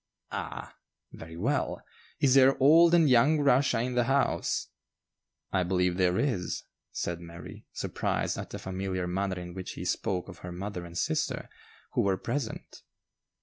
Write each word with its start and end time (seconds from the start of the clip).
"Ah! 0.31 0.77
very 1.11 1.37
well. 1.37 1.79
Is 2.19 2.33
there 2.33 2.57
old 2.57 2.95
and 2.95 3.07
young 3.07 3.39
Russia 3.39 3.81
in 3.81 3.93
the 3.93 4.05
house?" 4.05 4.69
"I 5.51 5.61
believe 5.61 5.95
there 5.97 6.17
is," 6.17 6.63
said 6.91 7.19
Mary, 7.21 7.67
surprised 7.71 8.35
at 8.35 8.49
the 8.49 8.57
familiar 8.57 9.05
manner 9.05 9.39
in 9.39 9.53
which 9.53 9.73
he 9.73 9.85
spoke 9.85 10.27
of 10.27 10.39
her 10.39 10.51
mother 10.51 10.85
and 10.85 10.97
sister, 10.97 11.49
who 11.91 12.01
were 12.01 12.17
present. 12.17 12.81